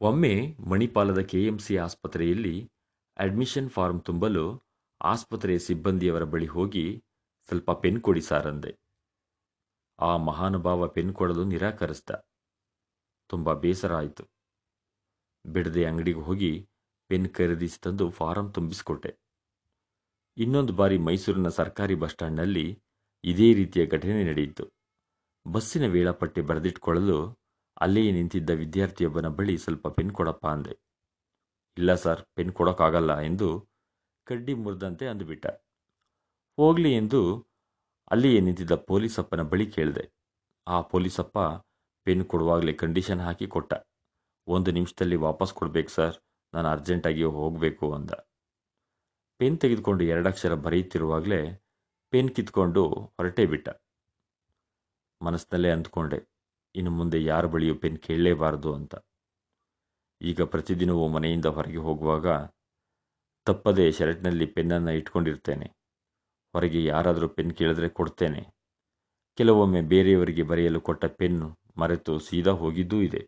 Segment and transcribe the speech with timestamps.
[0.00, 2.70] ಒಮ್ಮೆ ಮಣಿಪಾಲದ ಕೆಎಂಸಿ ಆಸ್ಪತ್ರೆಯಲ್ಲಿ
[3.16, 4.44] ಅಡ್ಮಿಷನ್ ಫಾರ್ಮ್ ತುಂಬಲು
[5.00, 6.84] ಆಸ್ಪತ್ರೆಯ ಸಿಬ್ಬಂದಿಯವರ ಬಳಿ ಹೋಗಿ
[7.48, 8.72] ಸ್ವಲ್ಪ ಪೆನ್ ಕೊಡಿ ಸಾರಂದೆ.
[9.98, 12.10] ಆ ಮಹಾನುಭಾವ ಪೆನ್ ಕೊಡಲು ನಿರಾಕರಿಸ್ದ.
[13.30, 14.24] ತುಂಬ ಬೇಸರ ಆಯಿತು.
[15.44, 16.68] ಬಿಡದೆ ಅಂಗಡಿಗೆ ಹೋಗಿ
[17.10, 19.12] ಪೆನ್ ಖರೀದಿಸಿ ತಂದು ಫಾರಂ ತುಂಬಿಸಿಕೊಟ್ಟೆ.
[20.36, 22.66] ಇನ್ನೊಂದು ಬಾರಿ ಮೈಸೂರಿನ ಸರ್ಕಾರಿ ಬಸ್ ಸ್ಟ್ಯಾಂಡ್ನಲ್ಲಿ
[23.24, 24.64] ಇದೇ ರೀತಿಯ ಘಟನೆ ನಡೆಯಿತು.
[25.46, 27.18] ಬಸ್ಸಿನ ವೇಳಾಪಟ್ಟಿ ಬರೆದಿಟ್ಕೊಳ್ಳಲು
[27.82, 30.74] ಅಲ್ಲಿಯೇ ನಿಂತಿದ್ದ ವಿದ್ಯಾರ್ಥಿಯೊಬ್ಬನ ಬಳಿ ಸ್ವಲ್ಪ ಪೆನ್ ಕೊಡಪ್ಪ ಅಂದೆ.
[31.76, 33.48] ಇಲ್ಲ ಸರ್ ಪೆನ್ ಕೊಡೋಕ್ಕಾಗಲ್ಲ ಎಂದು
[34.26, 35.46] ಕಡ್ಡಿ ಮುರಿದಂತೆ ಅಂದುಬಿಟ್ಟ.
[36.58, 37.20] ಹೋಗಲಿ ಎಂದು
[38.10, 40.04] ಅಲ್ಲಿಯೇ ನಿಂತಿದ್ದ ಪೊಲೀಸಪ್ಪನ ಬಳಿ ಕೇಳಿದೆ.
[40.66, 41.38] ಆ ಪೊಲೀಸಪ್ಪ
[42.06, 43.72] ಪೆನ್ ಕೊಡುವಾಗಲೇ ಕಂಡೀಷನ್ ಹಾಕಿ ಕೊಟ್ಟ.
[44.46, 46.16] ಒಂದು ನಿಮಿಷದಲ್ಲಿ ವಾಪಸ್ ಕೊಡ್ಬೇಕು ಸರ್,
[46.54, 48.10] ನಾನು ಅರ್ಜೆಂಟಾಗಿ ಹೋಗಬೇಕು ಅಂದ.
[49.40, 51.40] ಪೆನ್ ತೆಗೆದುಕೊಂಡು ಎರಡಕ್ಷರ ಬರೆಯುತ್ತಿರುವಾಗಲೇ
[52.12, 52.82] ಪೆನ್ ಕಿತ್ಕೊಂಡು
[53.16, 53.68] ಹೊರಟೇ ಬಿಟ್ಟ.
[55.20, 56.18] ಮನಸ್ಸಿನಲ್ಲೇ ಅಂದ್ಕೊಂಡೆ
[56.78, 58.94] ಇನ್ನು ಮುಂದೆ ಯಾರ ಬಳಿಯೂ ಪೆನ್ ಕೇಳಲೇಬಾರದು ಅಂತ.
[60.20, 62.26] ಈಗ ಪ್ರತಿದಿನವೂ ಮನೆಯಿಂದ ಹೊರಗೆ ಹೋಗುವಾಗ
[63.46, 65.66] ತಪ್ಪದೆ ಶರ್ಟ್ನಲ್ಲಿ ಪೆನ್ನನ್ನು ಇಟ್ಕೊಂಡಿರ್ತೇನೆ.
[66.54, 68.42] ಹೊರಗೆ ಯಾರಾದರೂ ಪೆನ್ ಕೇಳಿದ್ರೆ ಕೊಡ್ತೇನೆ.
[69.38, 73.20] ಕೆಲವೊಮ್ಮೆ ಬೇರೆಯವರಿಗೆ ಬರೆಯಲು ಕೊಟ್ಟ ಪೆನ್ನು ಮರೆತು ಸೀದಾ ಹೋಗಿದ್ದೂ ಇದೆ.